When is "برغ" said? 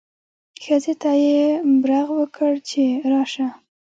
1.81-2.07